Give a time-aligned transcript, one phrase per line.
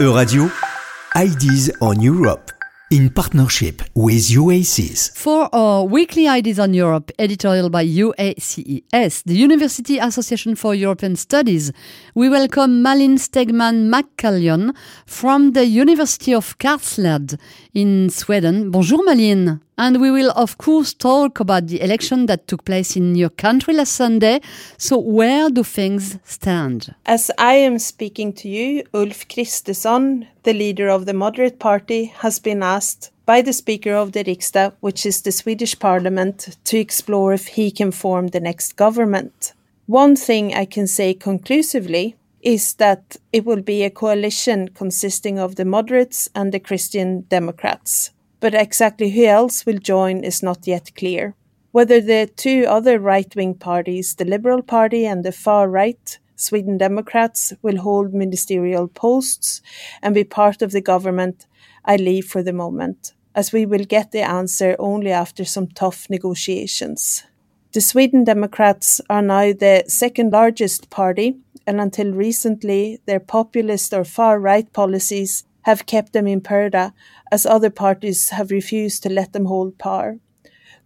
[0.00, 0.50] Euradio,
[1.14, 2.50] Ideas on Europe,
[2.90, 5.14] in partnership with UACES.
[5.14, 11.70] For our weekly Ideas on Europe, editorial by UACES, the University Association for European Studies,
[12.14, 14.74] we welcome Malin Stegmann McCallion
[15.04, 17.38] from the University of Karlstad
[17.74, 18.70] in Sweden.
[18.70, 19.60] Bonjour Malin.
[19.80, 23.72] And we will, of course, talk about the election that took place in your country
[23.72, 24.42] last Sunday.
[24.76, 26.94] So, where do things stand?
[27.06, 32.38] As I am speaking to you, Ulf Kristersson, the leader of the Moderate Party, has
[32.38, 37.32] been asked by the Speaker of the Riksdag, which is the Swedish Parliament, to explore
[37.32, 39.54] if he can form the next government.
[39.86, 45.56] One thing I can say conclusively is that it will be a coalition consisting of
[45.56, 50.94] the moderates and the Christian Democrats but exactly who else will join is not yet
[50.96, 51.34] clear.
[51.72, 56.78] Whether the two other right wing parties, the Liberal Party and the far right, Sweden
[56.78, 59.60] Democrats, will hold ministerial posts
[60.02, 61.46] and be part of the government,
[61.84, 66.08] I leave for the moment, as we will get the answer only after some tough
[66.10, 67.24] negotiations.
[67.72, 74.02] The Sweden Democrats are now the second largest party, and until recently, their populist or
[74.04, 76.92] far right policies have kept them in purdah,
[77.30, 80.18] as other parties have refused to let them hold power.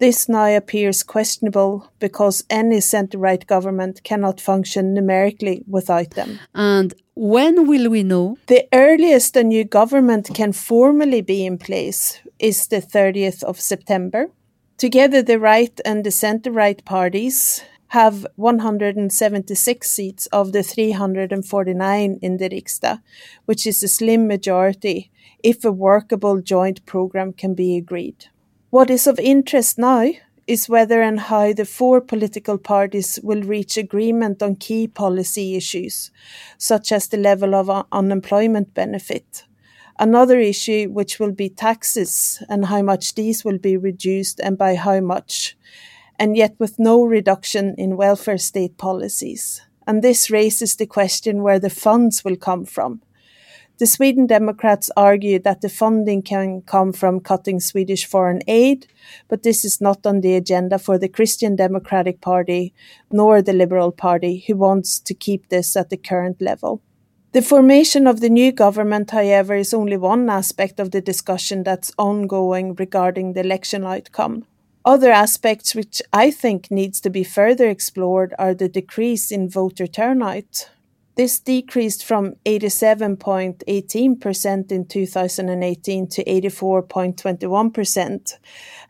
[0.00, 6.38] This now appears questionable because any centre right government cannot function numerically without them.
[6.54, 8.38] And when will we know?
[8.46, 14.30] The earliest a new government can formally be in place is the 30th of September.
[14.78, 22.36] Together, the right and the centre right parties have 176 seats of the 349 in
[22.36, 23.00] the Riksdag,
[23.46, 25.10] which is a slim majority
[25.42, 28.26] if a workable joint program can be agreed.
[28.70, 30.12] What is of interest now
[30.46, 36.12] is whether and how the four political parties will reach agreement on key policy issues,
[36.58, 39.46] such as the level of unemployment benefit.
[39.98, 44.76] Another issue which will be taxes and how much these will be reduced and by
[44.76, 45.56] how much
[46.20, 49.62] and yet with no reduction in welfare state policies.
[49.86, 53.00] And this raises the question where the funds will come from.
[53.78, 58.86] The Sweden Democrats argue that the funding can come from cutting Swedish foreign aid,
[59.28, 62.74] but this is not on the agenda for the Christian Democratic Party
[63.10, 66.82] nor the Liberal Party, who wants to keep this at the current level.
[67.32, 71.92] The formation of the new government, however, is only one aspect of the discussion that's
[71.96, 74.44] ongoing regarding the election outcome.
[74.84, 79.86] Other aspects which I think needs to be further explored are the decrease in voter
[79.86, 80.68] turnout.
[81.16, 88.38] This decreased from 87.18% in 2018 to 84.21%,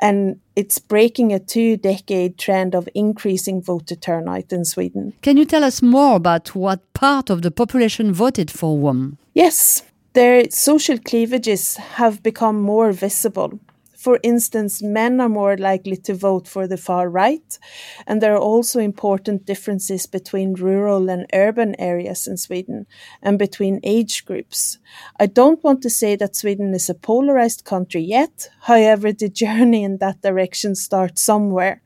[0.00, 5.12] and it's breaking a two decade trend of increasing voter turnout in Sweden.
[5.20, 9.18] Can you tell us more about what part of the population voted for WOM?
[9.34, 9.82] Yes,
[10.14, 13.60] their social cleavages have become more visible.
[14.04, 17.58] For instance, men are more likely to vote for the far right,
[18.06, 22.86] and there are also important differences between rural and urban areas in Sweden
[23.22, 24.78] and between age groups.
[25.18, 29.82] I don't want to say that Sweden is a polarized country yet, however, the journey
[29.84, 31.80] in that direction starts somewhere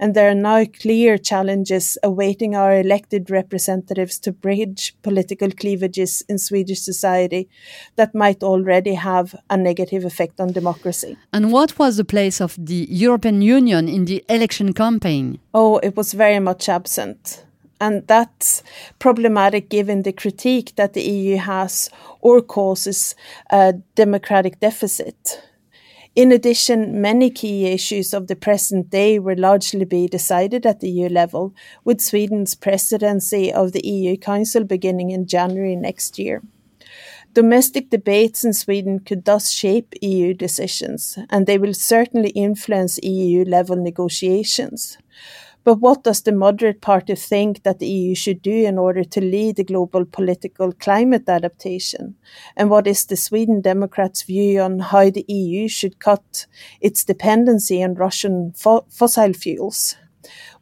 [0.00, 6.38] and there are now clear challenges awaiting our elected representatives to bridge political cleavages in
[6.38, 7.48] Swedish society
[7.96, 11.16] that might already have a negative effect on democracy.
[11.32, 15.38] And what was the place of the European Union in the election campaign?
[15.52, 17.44] Oh, it was very much absent.
[17.80, 18.62] And that's
[18.98, 23.14] problematic given the critique that the EU has or causes
[23.50, 25.42] a democratic deficit.
[26.18, 30.90] In addition, many key issues of the present day will largely be decided at the
[30.90, 36.42] EU level, with Sweden's presidency of the EU Council beginning in January next year.
[37.34, 43.44] Domestic debates in Sweden could thus shape EU decisions, and they will certainly influence EU
[43.44, 44.98] level negotiations.
[45.64, 49.20] But what does the moderate party think that the EU should do in order to
[49.20, 52.14] lead the global political climate adaptation?
[52.56, 56.46] And what is the Sweden Democrats' view on how the EU should cut
[56.80, 59.96] its dependency on Russian fo fossil fuels?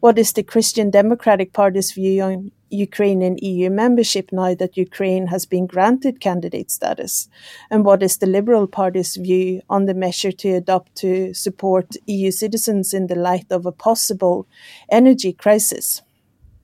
[0.01, 5.47] What is the Christian Democratic Party's view on Ukrainian EU membership now that Ukraine has
[5.47, 7.29] been granted candidate status?
[7.71, 12.31] And what is the Liberal Party's view on the measure to adopt to support EU
[12.31, 14.47] citizens in the light of a possible
[14.91, 16.03] energy crisis?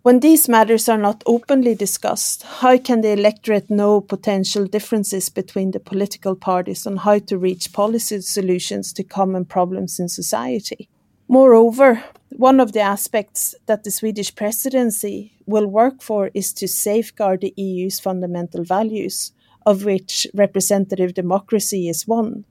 [0.03, 5.71] When these matters are not openly discussed, how can the electorate know potential differences between
[5.71, 10.88] the political parties on how to reach policy solutions to common problems in society?
[11.29, 12.03] Moreover,
[12.37, 17.55] one of the aspects that the Swedish presidency will work for is to safeguard the
[17.56, 19.32] EU's fundamental values.
[19.67, 22.44] of which representative democracy is one.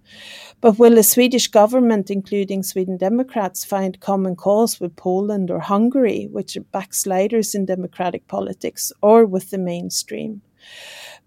[0.59, 6.27] But will the Swedish government, including Sweden Democrats, find common cause with Poland or Hungary,
[6.31, 10.41] which are backsliders in democratic politics, or with the mainstream?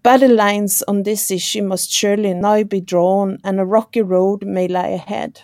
[0.03, 4.67] Battle lines on this issue must surely now be drawn, and a rocky road may
[4.67, 5.41] lie ahead.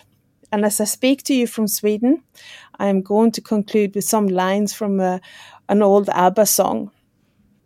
[0.50, 2.22] And as I speak to you from Sweden,
[2.82, 5.20] I am going to conclude with some lines from a,
[5.68, 6.90] an old ABBA song.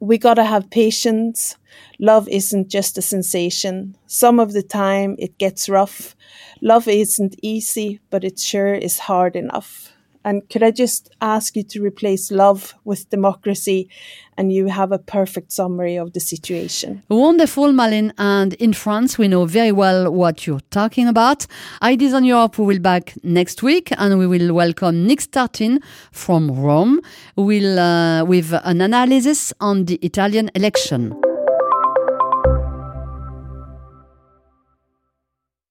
[0.01, 1.57] We gotta have patience.
[1.99, 3.97] Love isn't just a sensation.
[4.07, 6.15] Some of the time it gets rough.
[6.61, 9.96] Love isn't easy, but it sure is hard enough.
[10.27, 13.89] And could I just ask you to replace love with democracy
[14.37, 17.05] and you have a perfect summary of the situation?
[17.09, 18.13] Wonderful, Malin.
[18.19, 21.47] And in France, we know very well what you're talking about.
[21.81, 25.81] Ideas on Europe, will back next week and we will welcome Nick Startin
[26.11, 27.01] from Rome
[27.37, 31.15] will, uh, with an analysis on the Italian election.